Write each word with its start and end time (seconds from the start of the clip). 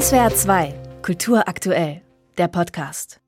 SWR 0.00 0.34
2, 0.34 0.74
Kultur 1.02 1.46
aktuell, 1.46 2.02
der 2.36 2.48
Podcast. 2.48 3.20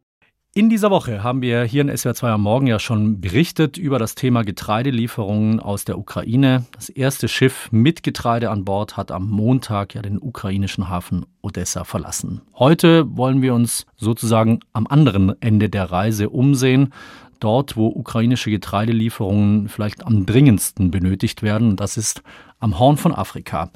In 0.53 0.69
dieser 0.69 0.91
Woche 0.91 1.23
haben 1.23 1.41
wir 1.41 1.63
hier 1.63 1.83
in 1.83 1.97
SWR 1.97 2.15
2 2.15 2.31
am 2.31 2.43
Morgen 2.43 2.67
ja 2.67 2.81
schon 2.81 3.21
berichtet 3.21 3.79
über 3.79 4.01
das 4.01 4.17
Thema 4.17 4.43
Getreidelieferungen 4.43 5.61
aus 5.61 5.85
der 5.85 5.97
Ukraine. 5.97 6.67
Das 6.73 6.89
erste 6.89 7.29
Schiff 7.29 7.69
mit 7.71 8.03
Getreide 8.03 8.51
an 8.51 8.65
Bord 8.65 8.97
hat 8.97 9.13
am 9.13 9.31
Montag 9.31 9.95
ja 9.95 10.03
den 10.03 10.21
ukrainischen 10.21 10.89
Hafen 10.89 11.25
Odessa 11.41 11.85
verlassen. 11.85 12.41
Heute 12.59 13.17
wollen 13.17 13.43
wir 13.43 13.55
uns 13.55 13.87
sozusagen 13.95 14.59
am 14.73 14.89
anderen 14.89 15.41
Ende 15.41 15.69
der 15.69 15.93
Reise 15.93 16.31
umsehen. 16.31 16.93
Dort, 17.39 17.77
wo 17.77 17.87
ukrainische 17.87 18.51
Getreidelieferungen 18.51 19.69
vielleicht 19.69 20.05
am 20.05 20.27
dringendsten 20.27 20.91
benötigt 20.91 21.45
werden, 21.45 21.77
das 21.77 21.97
ist 21.97 22.25
am 22.59 22.81
Horn 22.81 22.97
von 22.97 23.15
Afrika. 23.15 23.71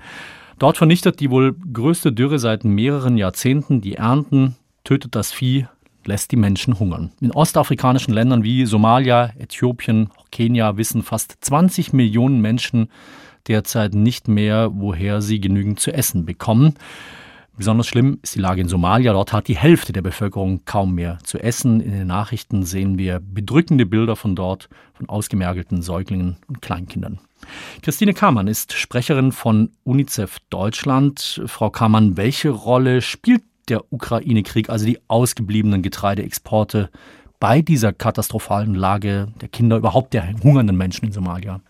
Dort 0.60 0.76
vernichtet 0.76 1.20
die 1.20 1.30
wohl 1.30 1.56
größte 1.72 2.12
Dürre 2.12 2.38
seit 2.38 2.64
mehreren 2.64 3.16
Jahrzehnten 3.16 3.80
die 3.80 3.94
Ernten, 3.94 4.56
tötet 4.84 5.14
das 5.14 5.32
Vieh, 5.32 5.66
lässt 6.04 6.32
die 6.32 6.36
Menschen 6.36 6.78
hungern. 6.78 7.12
In 7.22 7.32
ostafrikanischen 7.32 8.12
Ländern 8.12 8.44
wie 8.44 8.66
Somalia, 8.66 9.30
Äthiopien, 9.38 10.10
Kenia 10.30 10.76
wissen 10.76 11.02
fast 11.02 11.38
20 11.40 11.94
Millionen 11.94 12.42
Menschen 12.42 12.90
derzeit 13.48 13.94
nicht 13.94 14.28
mehr, 14.28 14.70
woher 14.74 15.22
sie 15.22 15.40
genügend 15.40 15.80
zu 15.80 15.94
essen 15.94 16.26
bekommen. 16.26 16.74
Besonders 17.56 17.86
schlimm 17.86 18.18
ist 18.20 18.34
die 18.34 18.40
Lage 18.40 18.60
in 18.60 18.68
Somalia. 18.68 19.14
Dort 19.14 19.32
hat 19.32 19.48
die 19.48 19.56
Hälfte 19.56 19.94
der 19.94 20.02
Bevölkerung 20.02 20.66
kaum 20.66 20.94
mehr 20.94 21.20
zu 21.24 21.38
essen. 21.38 21.80
In 21.80 21.92
den 21.92 22.06
Nachrichten 22.06 22.64
sehen 22.64 22.98
wir 22.98 23.18
bedrückende 23.18 23.86
Bilder 23.86 24.14
von 24.14 24.36
dort, 24.36 24.68
von 24.92 25.08
ausgemergelten 25.08 25.80
Säuglingen 25.80 26.36
und 26.48 26.60
Kleinkindern. 26.60 27.18
Christine 27.82 28.14
Kamann 28.14 28.46
ist 28.46 28.72
Sprecherin 28.72 29.32
von 29.32 29.70
UNICEF 29.84 30.38
Deutschland. 30.50 31.42
Frau 31.46 31.70
Kamann, 31.70 32.16
welche 32.16 32.50
Rolle 32.50 33.00
spielt 33.02 33.42
der 33.68 33.92
Ukraine-Krieg, 33.92 34.68
also 34.68 34.86
die 34.86 34.98
ausgebliebenen 35.08 35.82
Getreideexporte, 35.82 36.90
bei 37.38 37.62
dieser 37.62 37.92
katastrophalen 37.92 38.74
Lage 38.74 39.28
der 39.40 39.48
Kinder, 39.48 39.78
überhaupt 39.78 40.12
der 40.12 40.34
hungernden 40.42 40.76
Menschen 40.76 41.06
in 41.06 41.12
Somalia? 41.12 41.60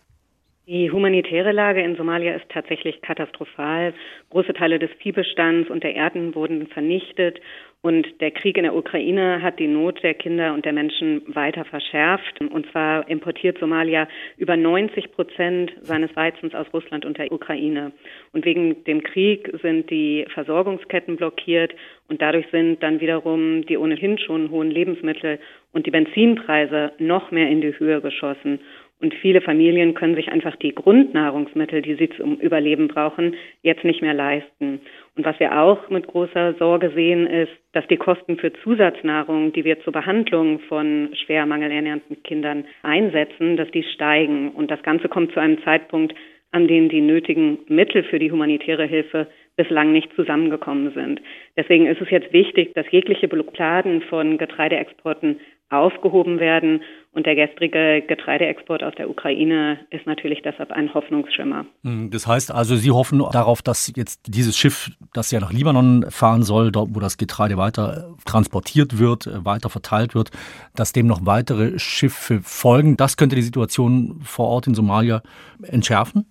Die 0.67 0.91
humanitäre 0.91 1.51
Lage 1.51 1.83
in 1.83 1.97
Somalia 1.97 2.35
ist 2.35 2.49
tatsächlich 2.49 3.03
katastrophal. 3.03 3.93
Große 4.31 4.53
Teile 4.53 4.79
des 4.79 4.91
Viehbestands 5.01 5.69
und 5.69 5.83
der 5.83 5.97
Erden 5.97 6.35
wurden 6.37 6.69
vernichtet 6.69 7.41
und 7.83 8.21
der 8.21 8.31
Krieg 8.31 8.59
in 8.59 8.65
der 8.65 8.77
Ukraine 8.77 9.41
hat 9.41 9.59
die 9.59 9.67
Not 9.67 10.03
der 10.03 10.13
Kinder 10.13 10.53
und 10.53 10.67
der 10.67 10.75
Menschen 10.75 11.23
weiter 11.35 11.65
verschärft. 11.65 12.39
Und 12.41 12.71
zwar 12.71 13.09
importiert 13.09 13.59
Somalia 13.59 14.07
über 14.37 14.55
90 14.55 15.13
Prozent 15.13 15.73
seines 15.81 16.15
Weizens 16.15 16.55
aus 16.55 16.67
Russland 16.75 17.07
und 17.07 17.17
der 17.17 17.33
Ukraine. 17.33 17.93
Und 18.33 18.45
wegen 18.45 18.85
dem 18.85 19.03
Krieg 19.03 19.51
sind 19.63 19.89
die 19.89 20.27
Versorgungsketten 20.35 21.17
blockiert 21.17 21.75
und 22.09 22.21
dadurch 22.21 22.47
sind 22.51 22.83
dann 22.83 23.01
wiederum 23.01 23.65
die 23.65 23.79
ohnehin 23.79 24.19
schon 24.19 24.51
hohen 24.51 24.71
Lebensmittel 24.71 25.39
und 25.73 25.87
die 25.87 25.91
Benzinpreise 25.91 26.93
noch 26.99 27.31
mehr 27.31 27.49
in 27.49 27.63
die 27.63 27.79
Höhe 27.79 28.03
geschossen. 28.03 28.61
Und 29.01 29.15
viele 29.15 29.41
Familien 29.41 29.95
können 29.95 30.15
sich 30.15 30.29
einfach 30.29 30.57
die 30.57 30.75
Grundnahrungsmittel, 30.75 31.81
die 31.81 31.95
sie 31.95 32.11
zum 32.11 32.37
Überleben 32.37 32.89
brauchen, 32.89 33.35
jetzt 33.63 33.83
nicht 33.83 34.03
mehr 34.03 34.13
leisten. 34.13 34.81
Und 35.17 35.25
was 35.25 35.41
wir 35.41 35.59
auch 35.59 35.89
mit 35.89 36.07
großer 36.07 36.55
Sorge 36.55 36.91
sehen, 36.95 37.27
ist, 37.27 37.53
dass 37.73 37.87
die 37.89 37.97
Kosten 37.97 38.37
für 38.37 38.53
Zusatznahrung, 38.53 39.53
die 39.53 39.65
wir 39.65 39.81
zur 39.81 39.95
Behandlung 39.95 40.61
von 40.61 41.11
schwer 41.25 41.47
mangelernährten 41.47 42.23
Kindern 42.23 42.67
einsetzen, 42.83 43.57
dass 43.57 43.71
die 43.71 43.85
steigen. 43.85 44.51
Und 44.51 44.71
das 44.71 44.83
Ganze 44.83 45.09
kommt 45.09 45.33
zu 45.33 45.41
einem 45.41 45.63
Zeitpunkt, 45.63 46.15
an 46.53 46.69
dem 46.69 46.89
die 46.89 47.01
nötigen 47.01 47.59
Mittel 47.69 48.03
für 48.05 48.19
die 48.19 48.31
humanitäre 48.31 48.85
Hilfe 48.85 49.29
bislang 49.57 49.93
nicht 49.93 50.13
zusammengekommen 50.15 50.93
sind. 50.93 51.21
Deswegen 51.57 51.87
ist 51.87 52.01
es 52.01 52.11
jetzt 52.11 52.33
wichtig, 52.33 52.75
dass 52.75 52.91
jegliche 52.91 53.29
Blockaden 53.29 54.03
von 54.03 54.37
Getreideexporten 54.37 55.41
aufgehoben 55.71 56.39
werden. 56.41 56.83
Und 57.13 57.27
der 57.27 57.35
gestrige 57.35 58.03
Getreideexport 58.07 58.85
aus 58.85 58.95
der 58.97 59.11
Ukraine 59.11 59.81
ist 59.91 60.07
natürlich 60.07 60.43
deshalb 60.43 60.71
ein 60.71 60.95
Hoffnungsschimmer. 60.95 61.67
Hm, 61.83 62.11
das 62.11 62.27
heißt 62.27 62.53
also, 62.53 62.77
Sie 62.77 62.93
hoffen 62.93 63.19
darauf, 63.33 63.63
dass 63.63 63.93
jetzt 63.97 64.21
dieses 64.29 64.57
Schiff, 64.57 64.91
das 65.13 65.33
ja 65.33 65.41
nach 65.41 65.53
Libanon 65.53 66.07
fahren 66.09 66.45
soll, 66.45 66.71
dort 66.71 66.95
wo 66.95 67.01
das 67.01 67.19
Getreide 67.19 67.57
weiter 67.57 68.15
transportiert 68.27 69.01
wird, 69.01 69.27
äh, 69.27 69.45
weiter 69.45 69.71
verteilt 69.71 70.15
wird, 70.15 70.31
dass 70.77 70.93
dem 70.93 71.09
noch 71.09 71.27
weitere 71.27 71.81
Schiffe 71.81 72.41
folgen. 72.43 72.97
Das 72.97 73.17
könnte 73.17 73.35
die 73.35 73.43
Situation 73.43 74.21
vor 74.23 74.47
Ort 74.47 74.69
in 74.69 74.75
Somalia 74.75 75.23
entschärfen? 75.63 76.27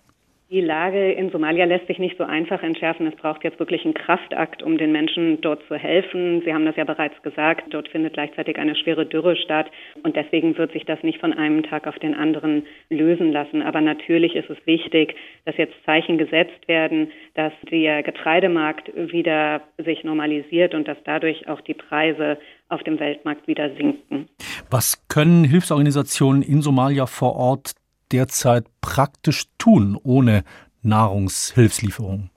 Die 0.52 0.62
Lage 0.62 1.12
in 1.12 1.30
Somalia 1.30 1.66
lässt 1.66 1.86
sich 1.86 2.00
nicht 2.00 2.18
so 2.18 2.24
einfach 2.24 2.64
entschärfen. 2.64 3.06
Es 3.06 3.16
braucht 3.16 3.44
jetzt 3.44 3.60
wirklich 3.60 3.86
einen 3.86 3.94
Kraftakt, 3.94 4.64
um 4.64 4.80
den 4.80 4.92
Menschen 4.92 5.40
dort 5.42 5.62
zu 5.68 5.76
helfen. 5.76 6.42
Sie 6.44 6.52
haben 6.52 6.66
das 6.66 6.76
ja 6.76 6.86
bereits 6.86 7.22
gesagt. 7.22 7.66
Dort 7.70 7.88
findet 7.88 8.14
gleichzeitig 8.14 8.58
eine 8.58 8.76
schwere 8.76 9.06
Dürre 9.06 9.36
statt. 9.36 9.68
Und 10.02 10.16
deswegen 10.16 10.58
wird 10.58 10.72
sich 10.72 10.86
das 10.86 11.04
nicht 11.04 11.20
von 11.20 11.34
einem 11.34 11.62
Tag 11.62 11.86
auf 11.86 12.00
den 12.00 12.16
anderen 12.16 12.66
lösen 12.90 13.32
lassen. 13.32 13.62
Aber 13.62 13.80
natürlich 13.80 14.34
ist 14.34 14.50
es 14.50 14.58
wichtig, 14.66 15.16
dass 15.46 15.56
jetzt 15.58 15.76
Zeichen 15.86 16.18
gesetzt 16.18 16.68
werden, 16.68 17.12
dass 17.36 17.54
der 17.70 18.02
Getreidemarkt 18.02 18.92
wieder 18.96 19.62
sich 19.78 20.04
normalisiert 20.04 20.74
und 20.74 20.88
dass 20.88 20.98
dadurch 21.04 21.48
auch 21.48 21.62
die 21.62 21.76
Preise 21.76 22.40
auf 22.70 22.82
dem 22.82 23.00
Weltmarkt 23.00 23.48
wieder 23.48 23.70
sinken. 23.76 24.28
Was 24.72 25.08
können 25.10 25.44
Hilfsorganisationen 25.44 26.42
in 26.42 26.64
Somalia 26.64 27.06
vor 27.06 27.36
Ort 27.36 27.74
derzeit 28.12 28.66
praktisch 28.82 29.46
tun 29.58 29.98
ohne 30.04 30.44
Nahrungshilfslieferungen? 30.84 32.30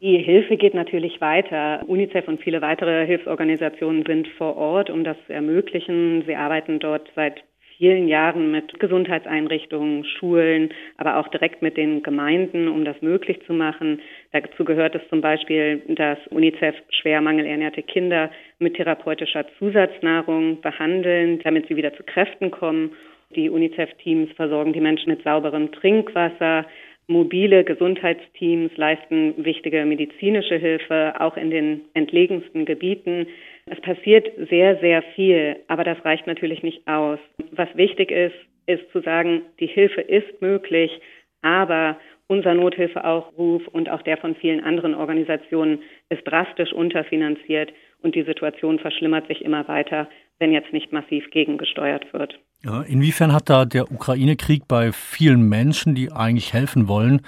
Die 0.00 0.16
Hilfe 0.16 0.56
geht 0.56 0.72
natürlich 0.72 1.20
weiter. 1.20 1.82
UNICEF 1.86 2.26
und 2.26 2.40
viele 2.40 2.62
weitere 2.62 3.06
Hilfsorganisationen 3.06 4.04
sind 4.06 4.28
vor 4.38 4.56
Ort, 4.56 4.88
um 4.88 5.04
das 5.04 5.16
zu 5.26 5.34
ermöglichen. 5.34 6.24
Sie 6.26 6.34
arbeiten 6.34 6.78
dort 6.78 7.10
seit 7.14 7.42
vielen 7.76 8.08
Jahren 8.08 8.50
mit 8.50 8.78
Gesundheitseinrichtungen, 8.78 10.04
Schulen, 10.04 10.70
aber 10.96 11.16
auch 11.16 11.28
direkt 11.28 11.60
mit 11.60 11.76
den 11.76 12.02
Gemeinden, 12.02 12.68
um 12.68 12.84
das 12.84 13.00
möglich 13.02 13.40
zu 13.46 13.52
machen. 13.52 14.00
Dazu 14.32 14.64
gehört 14.64 14.94
es 14.94 15.02
zum 15.10 15.20
Beispiel, 15.20 15.82
dass 15.88 16.18
UNICEF 16.28 16.76
schwer 16.90 17.20
mangelernährte 17.20 17.82
Kinder 17.82 18.30
mit 18.58 18.76
therapeutischer 18.76 19.46
Zusatznahrung 19.58 20.60
behandeln, 20.62 21.40
damit 21.42 21.68
sie 21.68 21.76
wieder 21.76 21.94
zu 21.94 22.02
Kräften 22.02 22.50
kommen 22.50 22.92
die 23.34 23.50
UNICEF-Teams 23.50 24.32
versorgen 24.32 24.72
die 24.72 24.80
Menschen 24.80 25.10
mit 25.10 25.22
sauberem 25.22 25.72
Trinkwasser. 25.72 26.66
Mobile 27.06 27.64
Gesundheitsteams 27.64 28.76
leisten 28.76 29.34
wichtige 29.44 29.84
medizinische 29.84 30.56
Hilfe, 30.56 31.14
auch 31.18 31.36
in 31.36 31.50
den 31.50 31.82
entlegensten 31.94 32.64
Gebieten. 32.64 33.26
Es 33.66 33.80
passiert 33.80 34.30
sehr, 34.48 34.78
sehr 34.78 35.02
viel, 35.14 35.56
aber 35.68 35.84
das 35.84 36.04
reicht 36.04 36.26
natürlich 36.26 36.62
nicht 36.62 36.86
aus. 36.86 37.18
Was 37.52 37.68
wichtig 37.74 38.10
ist, 38.10 38.36
ist 38.66 38.90
zu 38.92 39.00
sagen, 39.00 39.42
die 39.58 39.66
Hilfe 39.66 40.00
ist 40.00 40.40
möglich, 40.40 41.00
aber 41.42 41.98
unser 42.28 42.54
Nothilfeaufruf 42.54 43.66
und 43.68 43.88
auch 43.88 44.02
der 44.02 44.16
von 44.16 44.36
vielen 44.36 44.62
anderen 44.62 44.94
Organisationen 44.94 45.82
ist 46.10 46.22
drastisch 46.24 46.72
unterfinanziert 46.72 47.72
und 48.02 48.14
die 48.14 48.22
Situation 48.22 48.78
verschlimmert 48.78 49.26
sich 49.26 49.44
immer 49.44 49.66
weiter, 49.66 50.08
wenn 50.38 50.52
jetzt 50.52 50.72
nicht 50.72 50.92
massiv 50.92 51.28
gegengesteuert 51.30 52.12
wird. 52.12 52.38
Inwiefern 52.62 53.32
hat 53.32 53.48
da 53.48 53.64
der 53.64 53.90
Ukraine-Krieg 53.90 54.68
bei 54.68 54.92
vielen 54.92 55.48
Menschen, 55.48 55.94
die 55.94 56.12
eigentlich 56.12 56.52
helfen 56.52 56.88
wollen, 56.88 57.22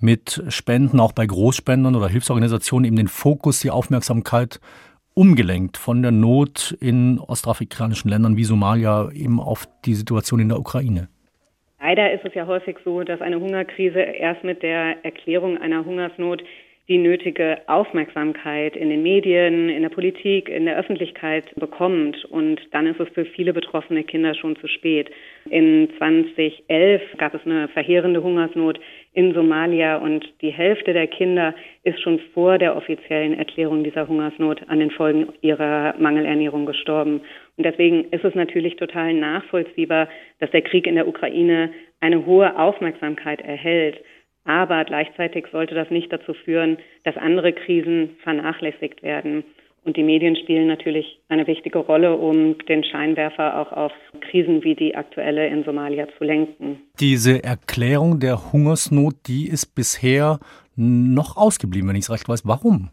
mit 0.00 0.42
Spenden, 0.48 1.00
auch 1.00 1.12
bei 1.12 1.26
Großspendern 1.26 1.96
oder 1.96 2.08
Hilfsorganisationen, 2.08 2.84
eben 2.84 2.96
den 2.96 3.08
Fokus, 3.08 3.60
die 3.60 3.70
Aufmerksamkeit 3.70 4.60
umgelenkt 5.14 5.76
von 5.76 6.02
der 6.02 6.12
Not 6.12 6.76
in 6.80 7.18
ostafrikanischen 7.18 8.08
Ländern 8.08 8.36
wie 8.36 8.44
Somalia 8.44 9.10
eben 9.12 9.40
auf 9.40 9.66
die 9.84 9.94
Situation 9.94 10.38
in 10.38 10.48
der 10.48 10.60
Ukraine? 10.60 11.08
Leider 11.80 12.12
ist 12.12 12.24
es 12.24 12.34
ja 12.34 12.46
häufig 12.46 12.76
so, 12.84 13.02
dass 13.02 13.20
eine 13.20 13.40
Hungerkrise 13.40 13.98
erst 13.98 14.44
mit 14.44 14.62
der 14.62 15.04
Erklärung 15.04 15.58
einer 15.58 15.84
Hungersnot 15.84 16.42
die 16.88 16.96
nötige 16.96 17.58
Aufmerksamkeit 17.66 18.74
in 18.74 18.88
den 18.88 19.02
Medien, 19.02 19.68
in 19.68 19.82
der 19.82 19.90
Politik, 19.90 20.48
in 20.48 20.64
der 20.64 20.78
Öffentlichkeit 20.78 21.44
bekommt. 21.56 22.24
Und 22.24 22.60
dann 22.72 22.86
ist 22.86 22.98
es 22.98 23.08
für 23.10 23.26
viele 23.26 23.52
betroffene 23.52 24.04
Kinder 24.04 24.34
schon 24.34 24.56
zu 24.56 24.66
spät. 24.68 25.10
In 25.50 25.90
2011 25.98 27.02
gab 27.18 27.34
es 27.34 27.44
eine 27.44 27.68
verheerende 27.68 28.22
Hungersnot 28.22 28.80
in 29.12 29.34
Somalia 29.34 29.96
und 29.98 30.24
die 30.40 30.50
Hälfte 30.50 30.94
der 30.94 31.08
Kinder 31.08 31.54
ist 31.82 32.00
schon 32.00 32.20
vor 32.32 32.56
der 32.56 32.74
offiziellen 32.74 33.38
Erklärung 33.38 33.84
dieser 33.84 34.08
Hungersnot 34.08 34.62
an 34.68 34.78
den 34.78 34.90
Folgen 34.90 35.28
ihrer 35.42 35.94
Mangelernährung 35.98 36.64
gestorben. 36.64 37.20
Und 37.58 37.64
deswegen 37.64 38.04
ist 38.12 38.24
es 38.24 38.34
natürlich 38.34 38.76
total 38.76 39.12
nachvollziehbar, 39.12 40.08
dass 40.40 40.50
der 40.52 40.62
Krieg 40.62 40.86
in 40.86 40.94
der 40.94 41.08
Ukraine 41.08 41.70
eine 42.00 42.24
hohe 42.24 42.58
Aufmerksamkeit 42.58 43.40
erhält. 43.42 43.98
Aber 44.48 44.82
gleichzeitig 44.86 45.44
sollte 45.52 45.74
das 45.74 45.90
nicht 45.90 46.10
dazu 46.10 46.32
führen, 46.32 46.78
dass 47.04 47.18
andere 47.18 47.52
Krisen 47.52 48.16
vernachlässigt 48.22 49.02
werden. 49.02 49.44
Und 49.84 49.98
die 49.98 50.02
Medien 50.02 50.36
spielen 50.36 50.66
natürlich 50.66 51.20
eine 51.28 51.46
wichtige 51.46 51.78
Rolle, 51.78 52.16
um 52.16 52.56
den 52.66 52.82
Scheinwerfer 52.82 53.60
auch 53.60 53.72
auf 53.72 53.92
Krisen 54.22 54.64
wie 54.64 54.74
die 54.74 54.94
aktuelle 54.94 55.46
in 55.48 55.64
Somalia 55.64 56.08
zu 56.16 56.24
lenken. 56.24 56.80
Diese 56.98 57.44
Erklärung 57.44 58.20
der 58.20 58.50
Hungersnot, 58.50 59.14
die 59.26 59.48
ist 59.48 59.74
bisher 59.74 60.38
noch 60.76 61.36
ausgeblieben, 61.36 61.90
wenn 61.90 61.96
ich 61.96 62.04
es 62.04 62.10
recht 62.10 62.26
weiß. 62.26 62.46
Warum? 62.46 62.88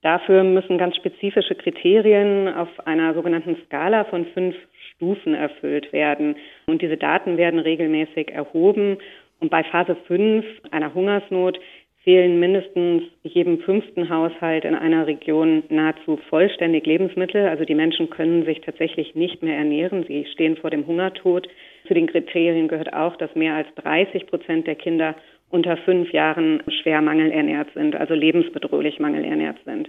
Dafür 0.00 0.42
müssen 0.42 0.78
ganz 0.78 0.96
spezifische 0.96 1.54
Kriterien 1.54 2.48
auf 2.48 2.68
einer 2.86 3.12
sogenannten 3.12 3.56
Skala 3.66 4.04
von 4.04 4.24
fünf 4.32 4.54
Stufen 4.94 5.34
erfüllt 5.34 5.92
werden. 5.92 6.36
Und 6.66 6.82
diese 6.82 6.96
Daten 6.96 7.36
werden 7.36 7.58
regelmäßig 7.58 8.30
erhoben. 8.30 8.98
Und 9.40 9.50
bei 9.50 9.62
Phase 9.64 9.96
5 10.06 10.44
einer 10.70 10.94
Hungersnot 10.94 11.58
fehlen 12.04 12.38
mindestens 12.38 13.02
jedem 13.22 13.60
fünften 13.60 14.10
Haushalt 14.10 14.64
in 14.64 14.74
einer 14.74 15.06
Region 15.06 15.64
nahezu 15.70 16.18
vollständig 16.28 16.84
Lebensmittel. 16.84 17.48
Also 17.48 17.64
die 17.64 17.74
Menschen 17.74 18.10
können 18.10 18.44
sich 18.44 18.60
tatsächlich 18.60 19.14
nicht 19.14 19.42
mehr 19.42 19.56
ernähren. 19.56 20.04
Sie 20.06 20.26
stehen 20.32 20.56
vor 20.58 20.70
dem 20.70 20.86
Hungertod. 20.86 21.48
Zu 21.88 21.94
den 21.94 22.06
Kriterien 22.06 22.68
gehört 22.68 22.92
auch, 22.92 23.16
dass 23.16 23.34
mehr 23.34 23.54
als 23.54 23.68
30 23.76 24.26
Prozent 24.26 24.66
der 24.66 24.74
Kinder 24.74 25.14
unter 25.48 25.76
fünf 25.78 26.12
Jahren 26.12 26.62
schwer 26.82 27.00
mangelernährt 27.00 27.68
sind, 27.74 27.96
also 27.96 28.14
lebensbedrohlich 28.14 28.98
mangelernährt 29.00 29.58
sind. 29.64 29.88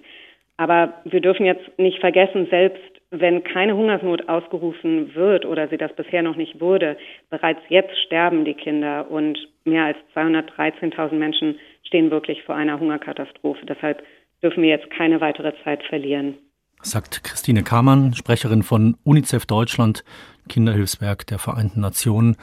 Aber 0.57 1.01
wir 1.03 1.19
dürfen 1.19 1.45
jetzt 1.45 1.67
nicht 1.77 1.99
vergessen, 1.99 2.47
selbst 2.49 2.94
wenn 3.19 3.43
keine 3.43 3.75
Hungersnot 3.75 4.27
ausgerufen 4.29 5.15
wird 5.15 5.45
oder 5.45 5.67
sie 5.67 5.77
das 5.77 5.95
bisher 5.95 6.21
noch 6.21 6.35
nicht 6.35 6.59
wurde, 6.59 6.97
bereits 7.29 7.61
jetzt 7.69 7.97
sterben 8.05 8.45
die 8.45 8.53
Kinder 8.53 9.09
und 9.09 9.37
mehr 9.63 9.85
als 9.85 9.97
213.000 10.15 11.13
Menschen 11.13 11.59
stehen 11.83 12.11
wirklich 12.11 12.43
vor 12.43 12.55
einer 12.55 12.79
Hungerkatastrophe. 12.79 13.65
Deshalb 13.65 14.03
dürfen 14.41 14.63
wir 14.63 14.69
jetzt 14.69 14.89
keine 14.91 15.21
weitere 15.21 15.53
Zeit 15.63 15.83
verlieren. 15.83 16.35
Sagt 16.81 17.23
Christine 17.23 17.63
Kamann, 17.63 18.13
Sprecherin 18.13 18.61
von 18.61 18.95
UNICEF 19.03 19.45
Deutschland, 19.45 20.03
Kinderhilfswerk 20.49 21.25
der 21.25 21.39
Vereinten 21.39 21.79
Nationen. 21.79 22.35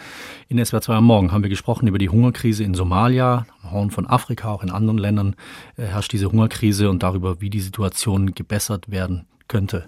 In 0.48 0.62
SWR 0.64 0.80
2 0.80 0.94
am 0.94 1.04
Morgen 1.04 1.30
haben 1.30 1.44
wir 1.44 1.50
gesprochen 1.50 1.86
über 1.86 1.98
die 1.98 2.08
Hungerkrise 2.08 2.64
in 2.64 2.74
Somalia, 2.74 3.46
am 3.62 3.70
Horn 3.70 3.90
von 3.90 4.06
Afrika, 4.06 4.50
auch 4.50 4.64
in 4.64 4.70
anderen 4.70 4.98
Ländern 4.98 5.36
äh, 5.76 5.82
herrscht 5.82 6.12
diese 6.12 6.32
Hungerkrise 6.32 6.90
und 6.90 7.04
darüber, 7.04 7.40
wie 7.40 7.50
die 7.50 7.60
Situation 7.60 8.34
gebessert 8.34 8.90
werden 8.90 9.26
könnte. 9.46 9.86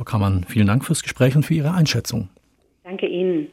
Frau 0.00 0.04
Kamann, 0.04 0.44
vielen 0.48 0.66
Dank 0.66 0.86
fürs 0.86 1.02
Gespräch 1.02 1.36
und 1.36 1.44
für 1.44 1.52
Ihre 1.52 1.74
Einschätzung. 1.74 2.30
Danke 2.84 3.06
Ihnen. 3.06 3.48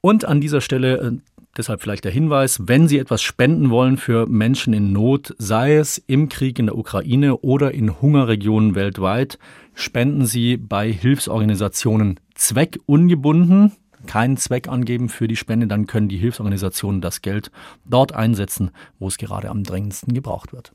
Und 0.00 0.24
an 0.24 0.40
dieser 0.40 0.60
Stelle 0.60 0.96
äh, 0.96 1.12
deshalb 1.56 1.82
vielleicht 1.82 2.04
der 2.04 2.10
Hinweis, 2.10 2.66
wenn 2.66 2.88
Sie 2.88 2.98
etwas 2.98 3.22
spenden 3.22 3.70
wollen 3.70 3.96
für 3.96 4.26
Menschen 4.26 4.74
in 4.74 4.92
Not, 4.92 5.36
sei 5.38 5.76
es 5.76 5.98
im 5.98 6.28
Krieg 6.28 6.58
in 6.58 6.66
der 6.66 6.76
Ukraine 6.76 7.36
oder 7.36 7.70
in 7.70 8.02
Hungerregionen 8.02 8.74
weltweit, 8.74 9.38
spenden 9.72 10.26
Sie 10.26 10.56
bei 10.56 10.90
Hilfsorganisationen 10.90 12.18
zweckungebunden, 12.34 13.70
keinen 14.08 14.36
Zweck 14.36 14.68
angeben 14.68 15.08
für 15.08 15.28
die 15.28 15.36
Spende, 15.36 15.68
dann 15.68 15.86
können 15.86 16.08
die 16.08 16.18
Hilfsorganisationen 16.18 17.02
das 17.02 17.22
Geld 17.22 17.52
dort 17.84 18.12
einsetzen, 18.12 18.72
wo 18.98 19.06
es 19.06 19.16
gerade 19.16 19.48
am 19.48 19.62
dringendsten 19.62 20.12
gebraucht 20.12 20.52
wird. 20.52 20.72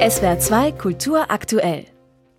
SWR 0.00 0.40
2 0.40 0.72
Kultur 0.72 1.30
aktuell. 1.30 1.84